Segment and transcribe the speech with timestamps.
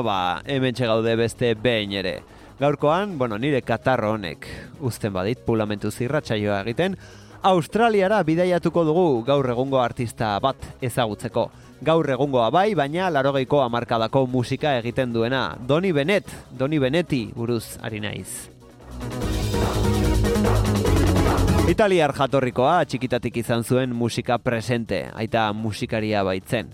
[0.00, 2.22] Bueno ba, hemen gaude beste behin ere.
[2.58, 4.46] Gaurkoan, bueno, nire katarro honek
[4.80, 6.96] uzten badit pulamentu zirratsaioa egiten,
[7.42, 11.50] Australiara bidaiatuko dugu gaur egungo artista bat ezagutzeko.
[11.84, 15.58] Gaur egungoa bai, baina larogeiko amarkadako musika egiten duena.
[15.68, 18.48] Doni Benet, Doni Beneti buruz ari naiz.
[21.68, 26.72] Italiar jatorrikoa txikitatik izan zuen musika presente, aita musikaria baitzen.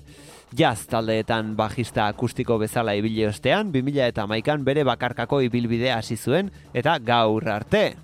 [0.55, 6.53] Jazz taldeetan bajista akustiko bezala ibili ostean, 2000 eta maikan bere bakarkako ibilbidea hasi zuen
[6.75, 7.97] eta gaur arte.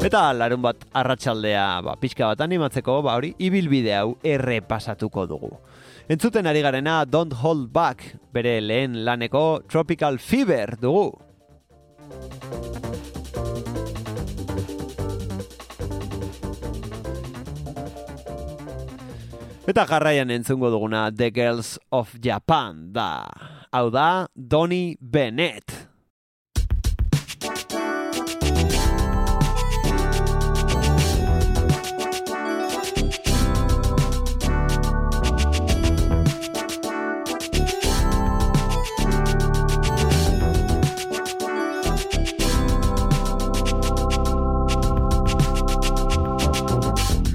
[0.00, 5.52] Eta larun bat arratsaldea ba, pixka bat animatzeko, ba, hori ibilbide hau erre pasatuko dugu.
[6.10, 11.12] Entzuten ari garena Don't Hold Back, bere lehen laneko Tropical Fever dugu.
[19.68, 23.28] Eta jarraian entzungo duguna The Girls of Japan da.
[23.72, 25.90] Hau da, Donny Bennett.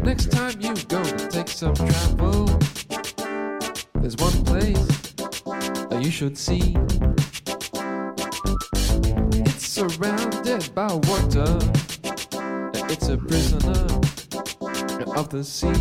[0.04, 2.05] Next time you go to take some drive
[6.16, 6.74] should see.
[9.44, 11.60] It's surrounded by water,
[12.88, 13.84] it's a prisoner
[15.14, 15.76] of the sea.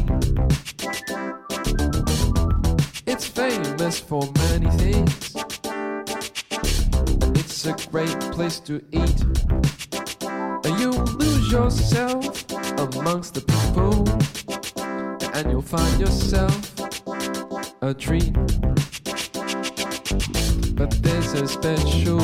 [3.07, 5.37] It's famous for many things.
[7.39, 9.21] It's a great place to eat.
[10.81, 12.45] You lose yourself
[12.77, 14.03] amongst the people,
[15.33, 16.73] and you'll find yourself
[17.83, 18.35] a treat
[21.65, 22.24] bed show.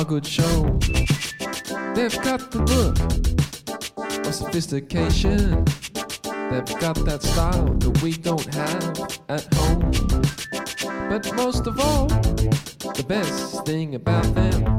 [0.00, 0.62] A good show.
[1.94, 5.64] They've got the look of sophistication.
[6.50, 8.98] They've got that style that we don't have
[9.28, 9.90] at home.
[11.10, 14.78] But most of all, the best thing about them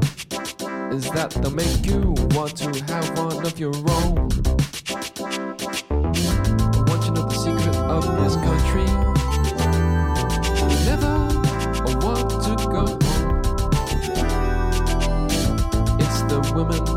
[0.92, 4.28] is that they'll make you want to have one of your own.
[6.88, 9.11] Want you know the secret of this country?
[16.54, 16.91] Women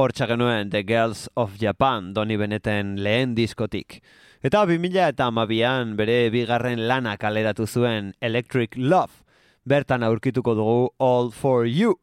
[0.00, 3.98] Hortxa genuen The Girls of Japan doni beneten lehen diskotik.
[4.40, 9.12] Eta 2000 eta amabian bere bigarren lana kaleratu zuen Electric Love.
[9.68, 11.98] Bertan aurkituko dugu All For You.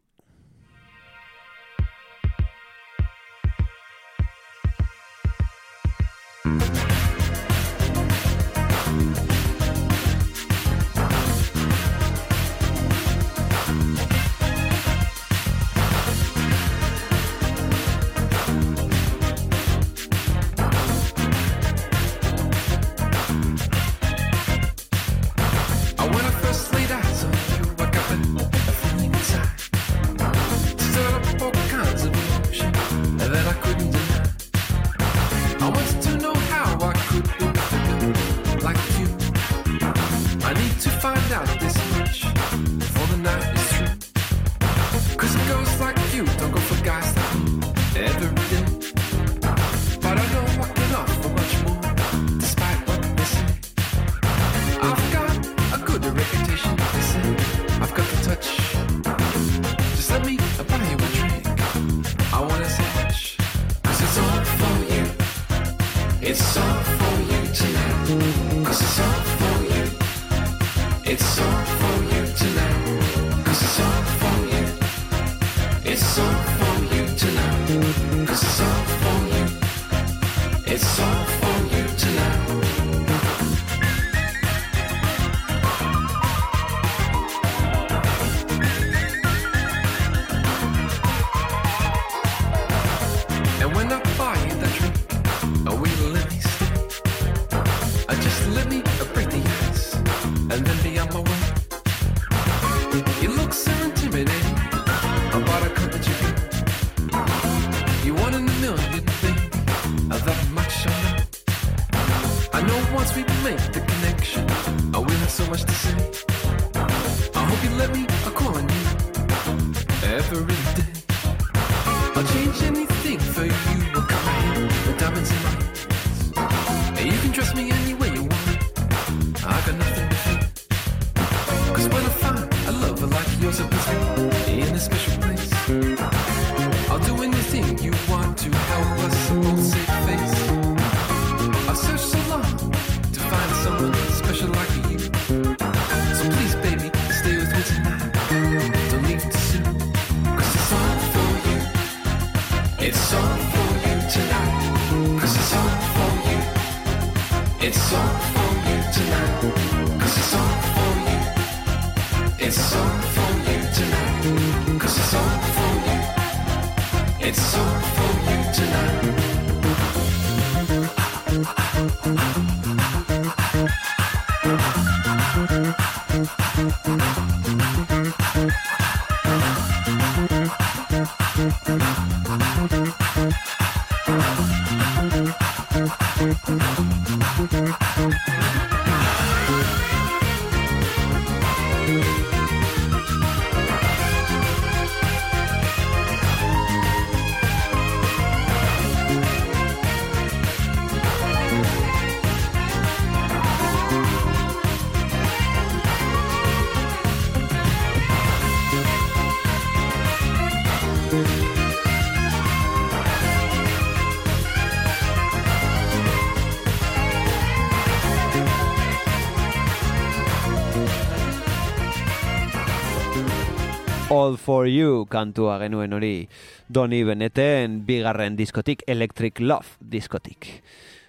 [224.27, 226.27] Out For You kantua genuen hori
[226.67, 230.49] Doni Beneten bigarren diskotik Electric Love diskotik.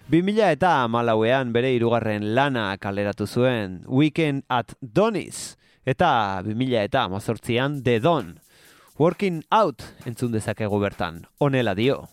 [0.07, 7.81] 2000 eta malauean bere hirugarren lana kaleratu zuen Weekend at Donis eta 2000 eta mazortzian
[7.83, 8.37] The Don.
[8.95, 12.05] Working Out entzun dezakegu bertan, onela dio.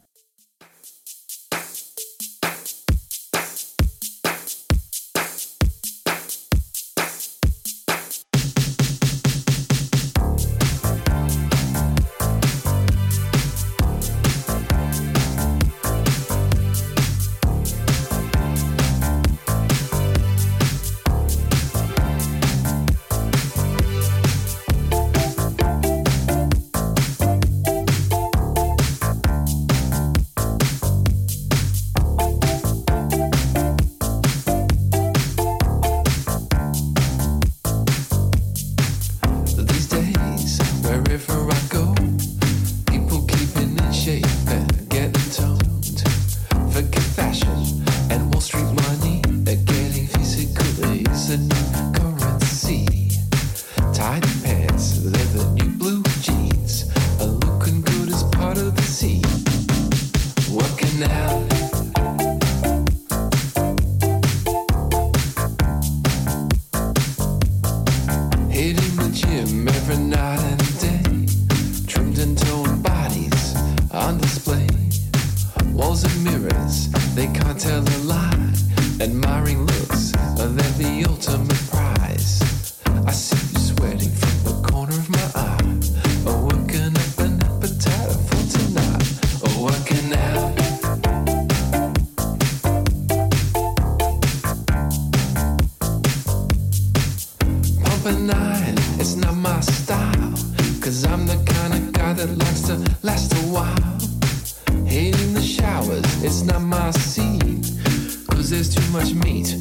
[109.14, 109.55] Meet.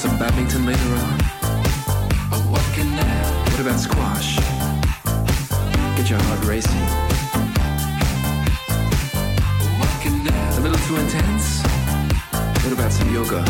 [0.00, 1.18] some badminton later on?
[2.48, 2.88] What can
[3.50, 4.36] What about squash?
[5.94, 6.86] Get your heart racing.
[9.78, 10.56] What can I?
[10.56, 11.60] A little too intense?
[12.64, 13.44] What about some yoga?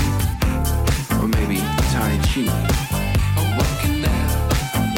[1.22, 1.58] Or maybe
[1.94, 2.42] Tai Chi?
[3.56, 4.02] What can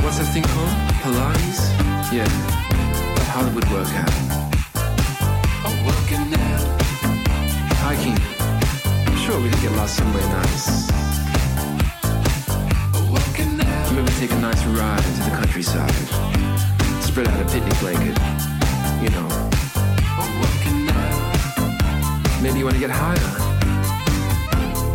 [0.03, 0.73] What's that thing called?
[1.05, 1.61] Pilates?
[2.11, 2.25] Yeah,
[3.15, 4.11] that Hollywood workout.
[7.85, 8.17] Hiking.
[9.07, 10.92] I'm sure we can get lost somewhere nice.
[14.29, 15.91] take a nice ride to the countryside.
[17.03, 18.17] Spread out a picnic blanket,
[19.03, 19.29] you know.
[22.41, 23.31] Maybe you want to get higher.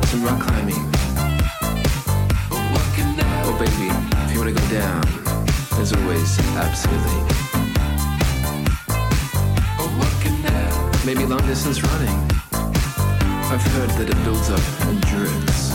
[0.05, 0.79] Some rock climbing.
[3.43, 3.91] Oh, baby,
[4.23, 5.03] if you want to go down,
[5.81, 7.19] as always, absolutely.
[11.05, 12.17] Maybe long distance running.
[13.51, 15.66] I've heard that it builds up endurance.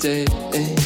[0.00, 0.24] day.
[0.54, 0.79] Eh?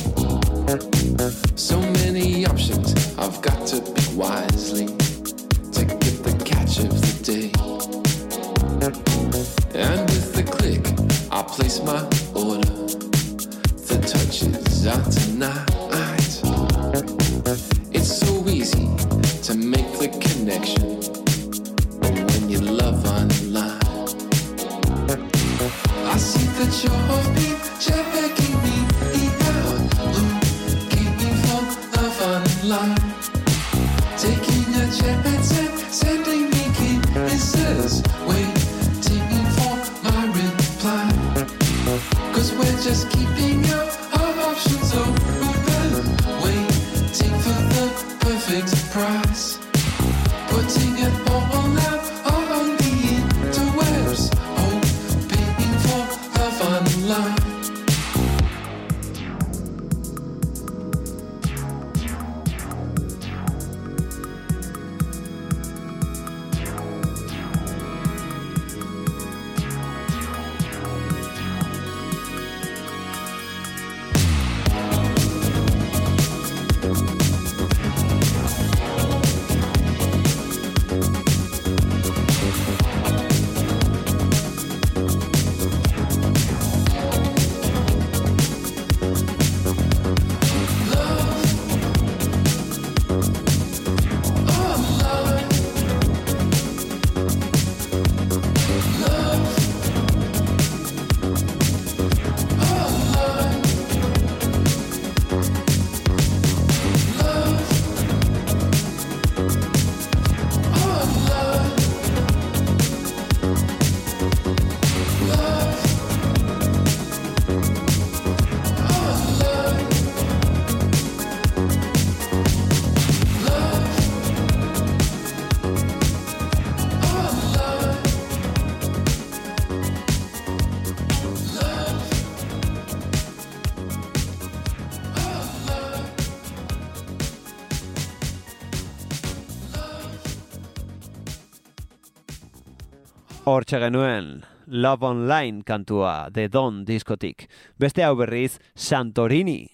[143.55, 147.45] Hortxe genuen Love Online kantua The Don diskotik.
[147.79, 149.69] Beste hau berriz Santorini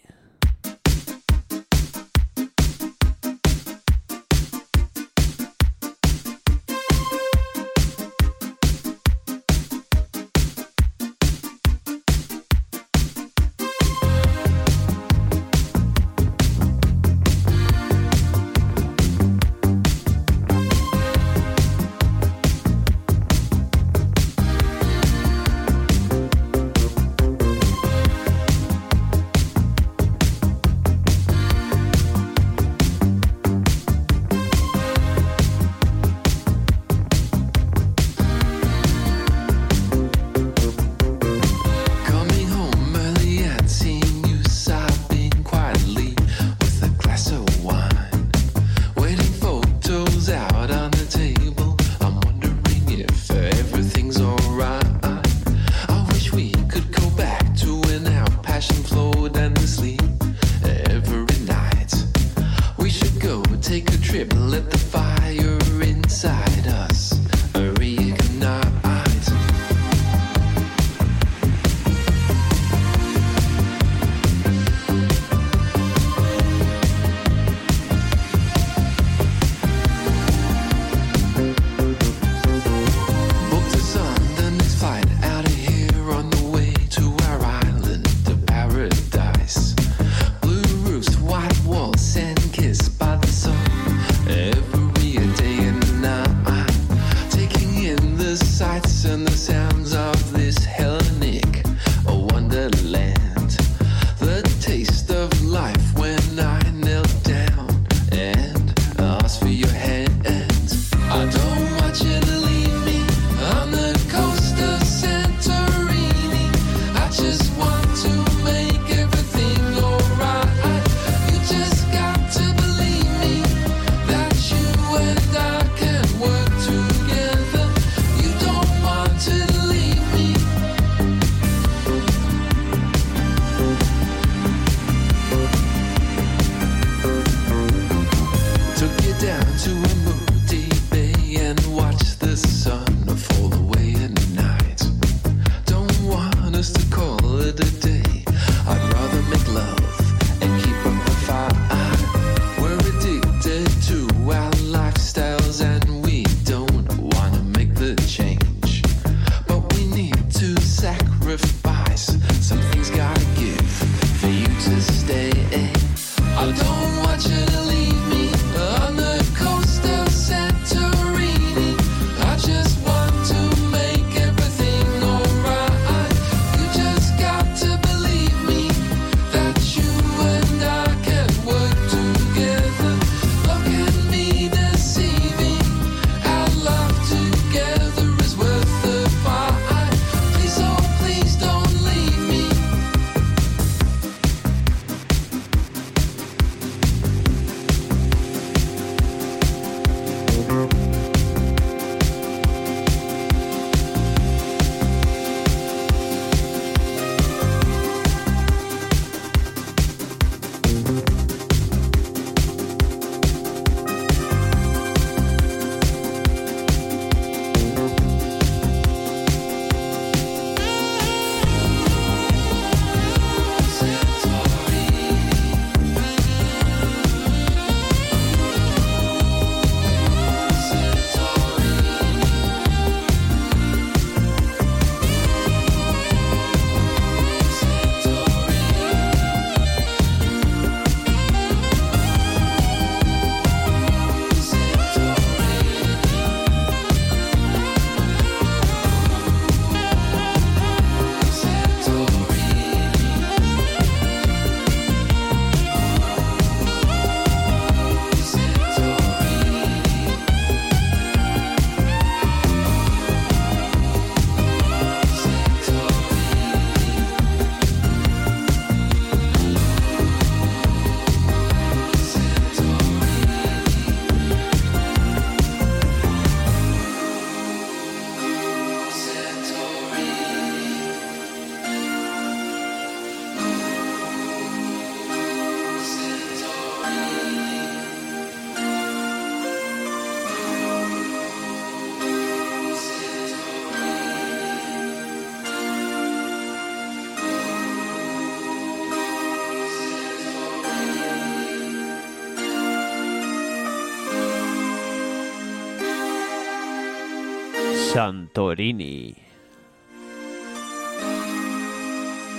[308.31, 309.15] Santorini.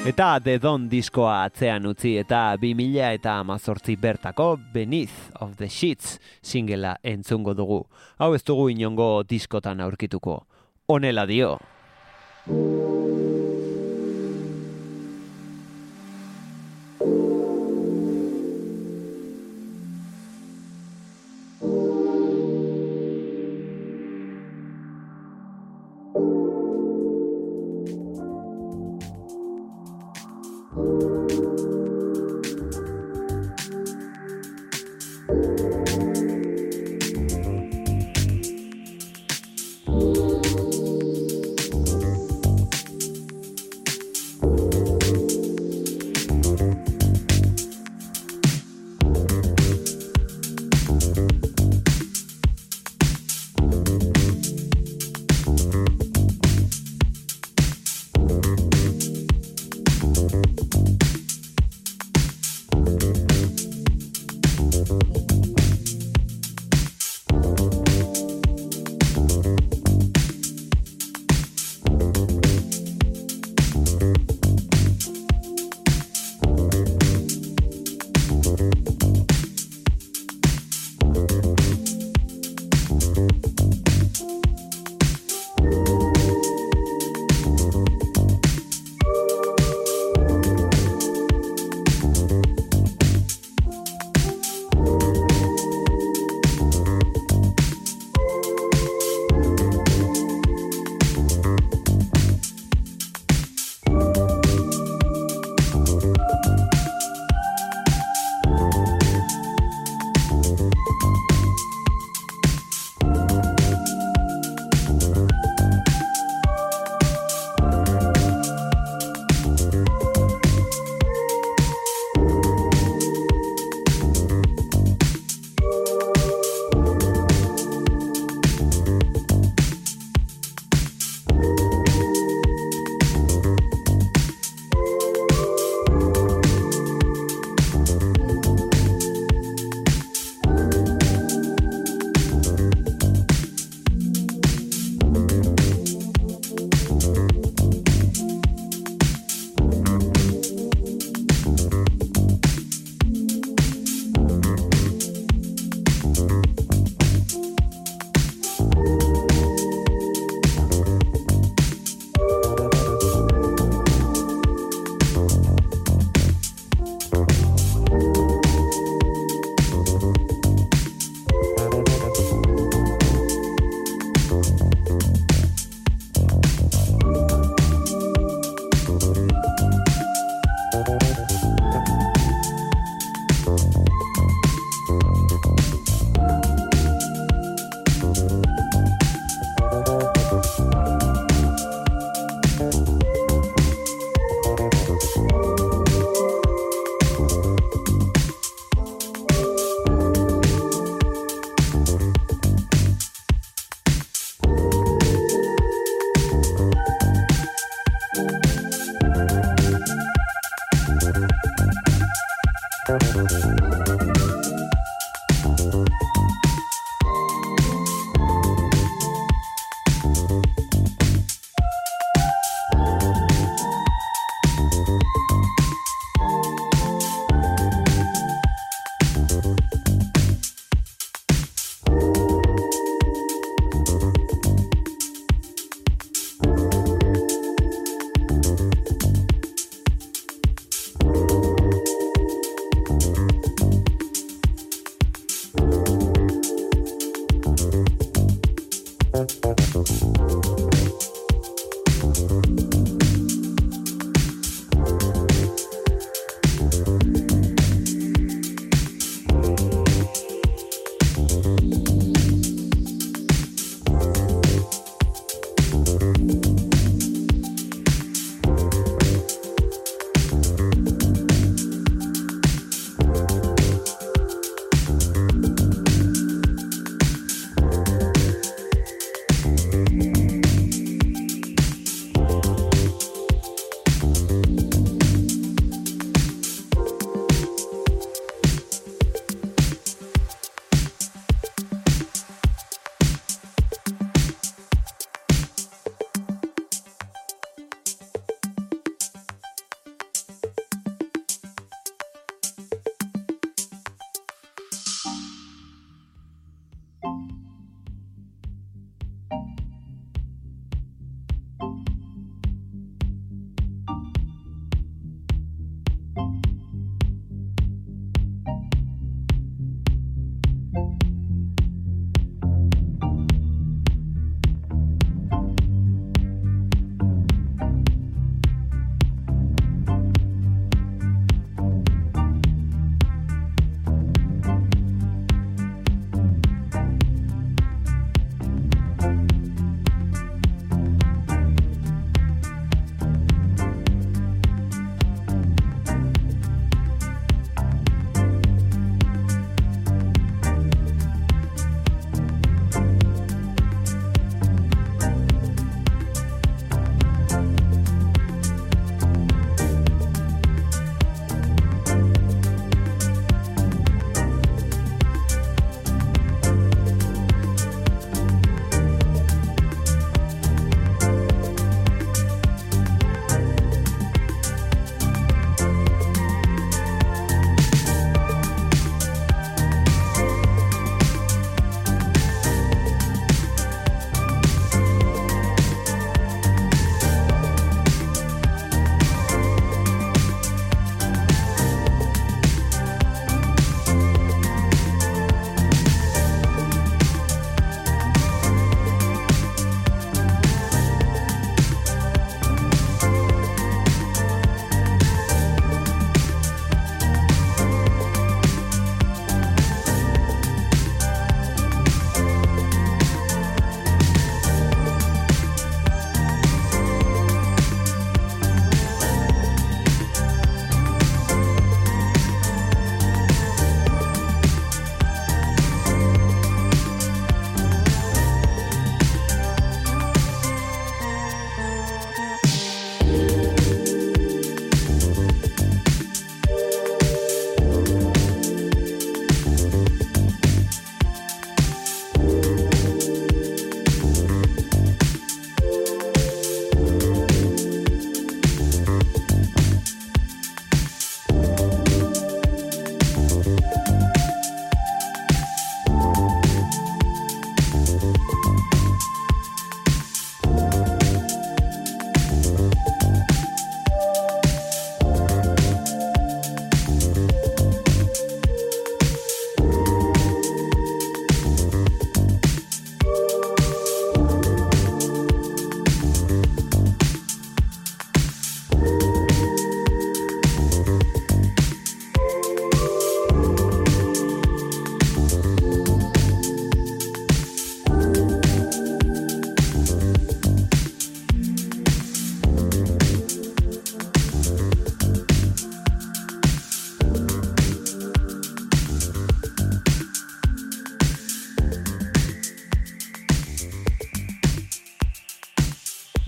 [0.05, 6.19] Eta The Don diskoa atzean utzi eta 2000 eta amazortzi bertako Beneath of the Sheets
[6.41, 7.85] singela entzungo dugu.
[8.17, 10.45] Hau ez dugu inongo diskotan aurkituko.
[10.87, 11.57] Honela dio.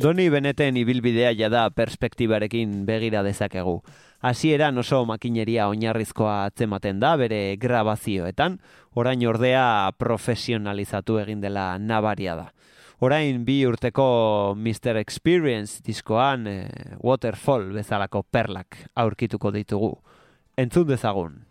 [0.04, 3.78] Doni Beneten ibilbidea jada perspektibarekin begira dezakegu.
[4.20, 8.58] Hasieran oso makineria oinarrizkoa atzematen da bere grabazioetan,
[9.00, 9.64] orain ordea
[9.96, 12.50] profesionalizatu egin dela nabaria da.
[13.00, 15.00] Orain bi urteko Mr.
[15.00, 16.68] Experience diskoan eh,
[17.00, 19.94] Waterfall bezalako perlak aurkituko ditugu.
[20.60, 21.43] Entzun dezagun.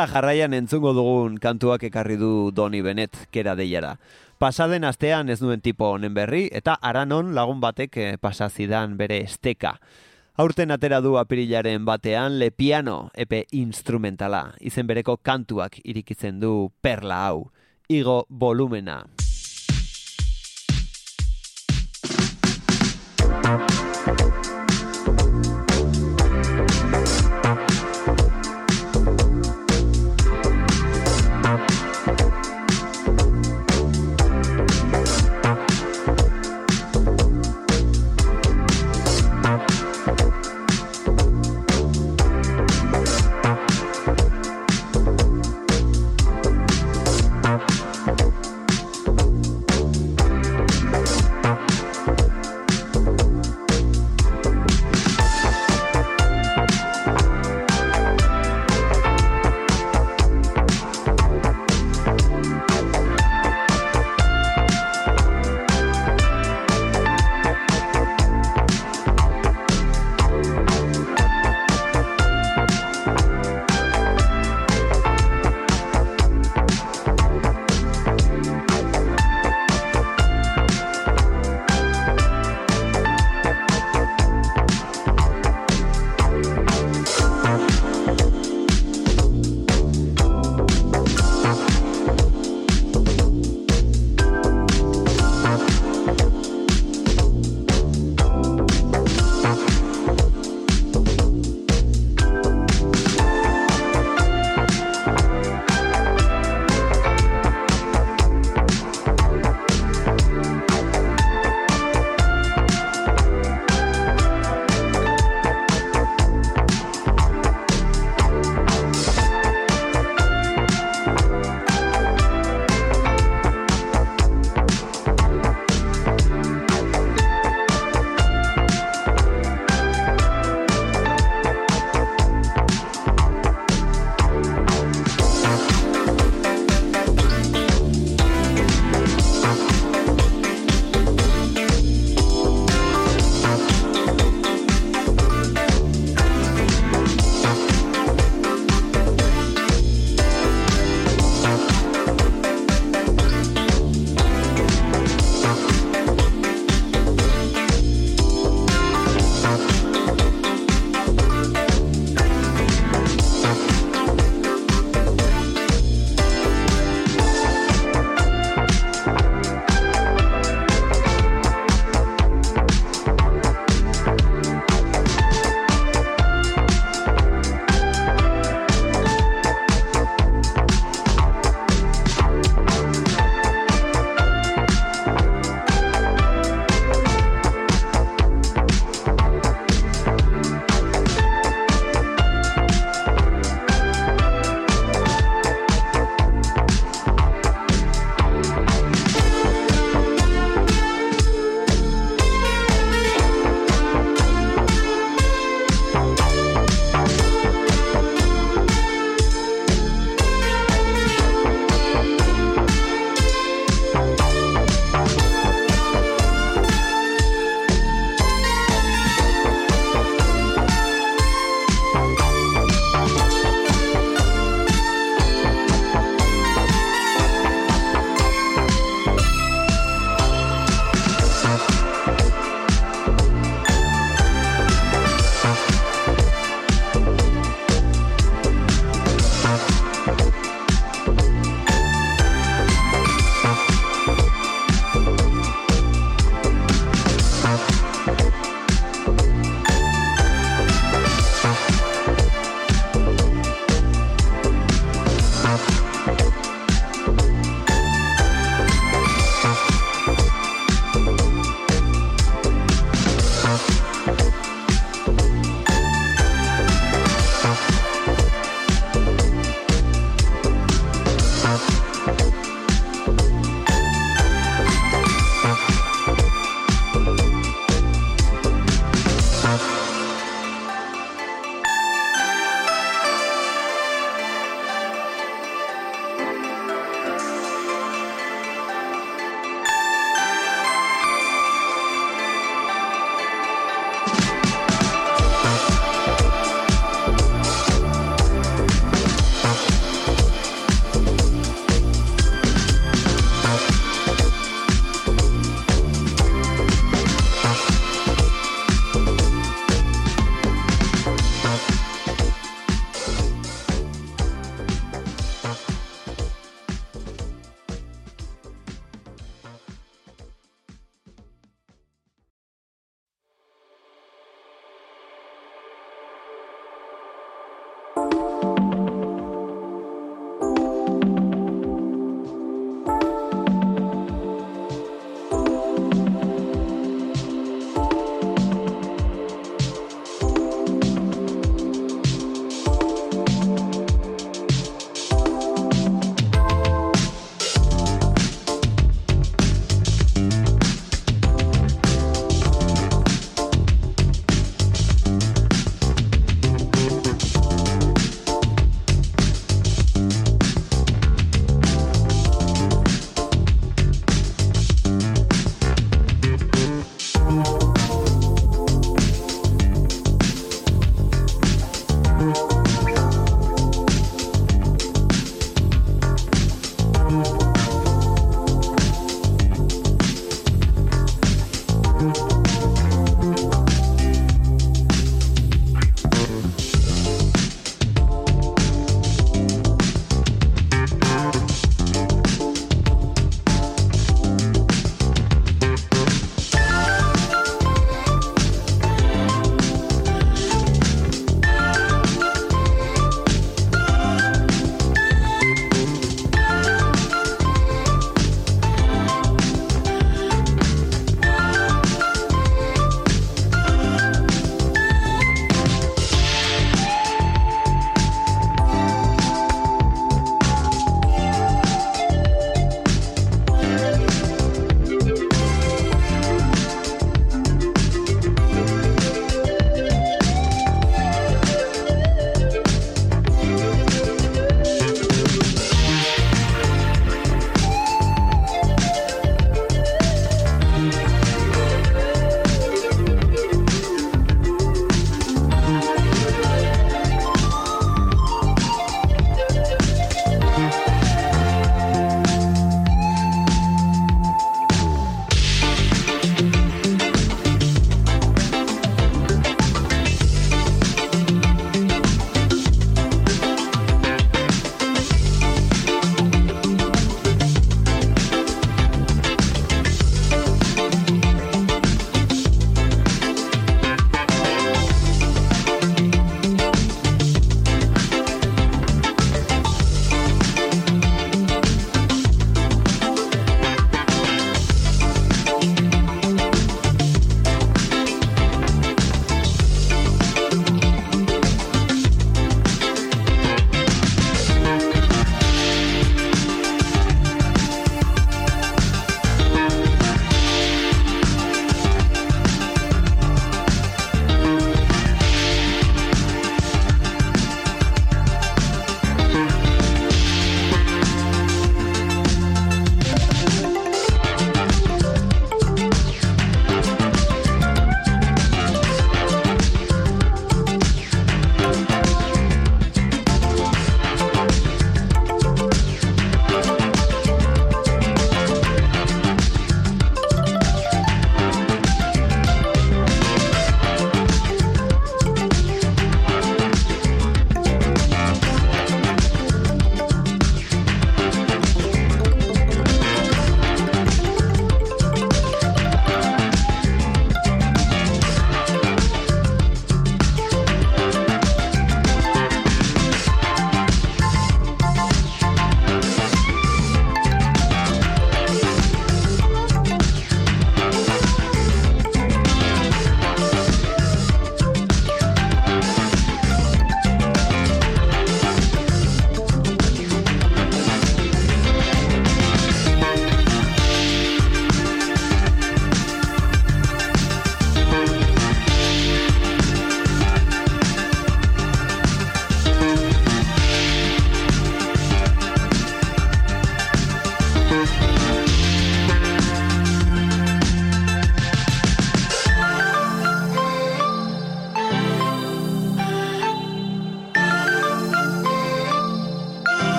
[0.00, 3.98] Eta jarraian entzungo dugun kantuak ekarri du Doni Benet, kera deiara.
[4.40, 9.74] Pasaden astean ez duen tipo honen berri, eta aranon lagun batek eh, pasazidan bere esteka.
[10.40, 17.26] Aurten atera du apirilaren batean le piano epe instrumentala, izen bereko kantuak irikitzen du perla
[17.26, 17.50] hau.
[17.92, 19.02] Igo volumena.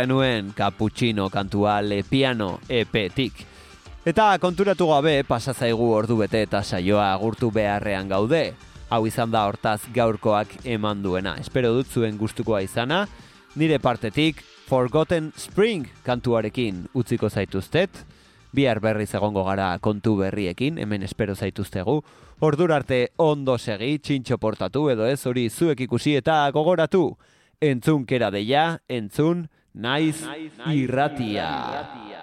[0.00, 3.46] Genuen Cappuccino kantua Le Piano EP-tik.
[4.04, 8.54] Eta konturatu gabe pasazaigu ordu bete eta saioa agurtu beharrean gaude.
[8.90, 11.36] Hau izan da hortaz gaurkoak eman duena.
[11.38, 13.06] Espero dut zuen gustukoa izana.
[13.54, 18.04] Nire partetik Forgotten Spring kantuarekin utziko zaituztet.
[18.52, 22.02] Bihar berriz egongo gara kontu berriekin, hemen espero zaituztegu.
[22.40, 27.16] Ordur arte ondo segi, txintxo portatu edo ez hori zuek ikusi eta gogoratu.
[27.60, 28.04] Entzun
[29.74, 32.22] kera deia, entzun, naiz, irratia.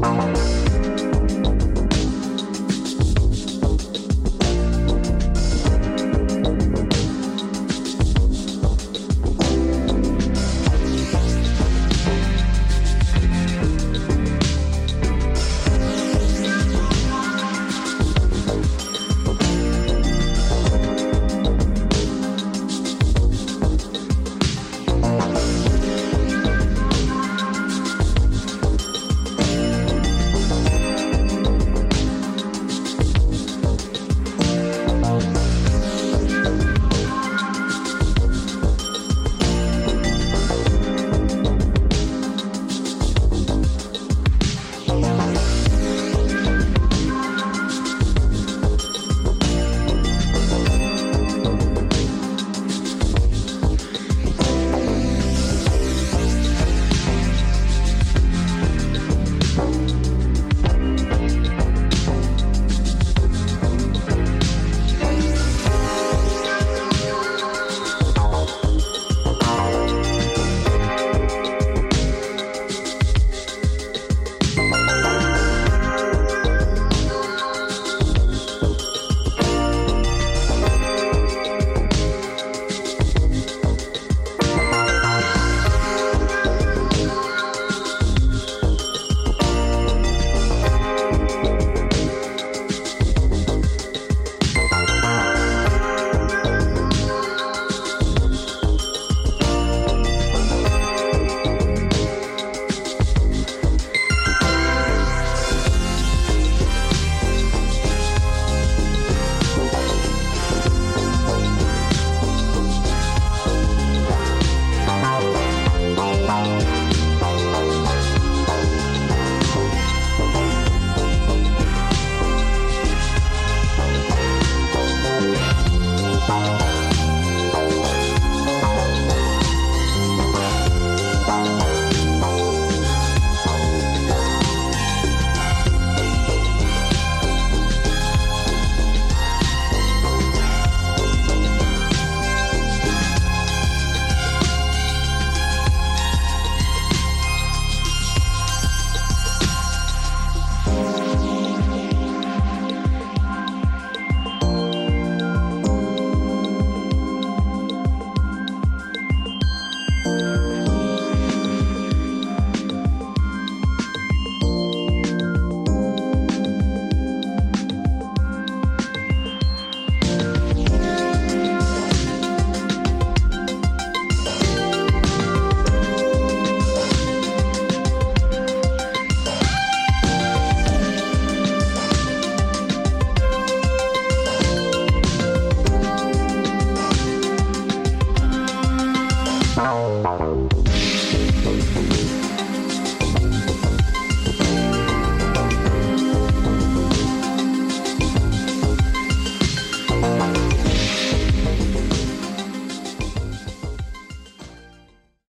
[0.00, 0.29] Bye.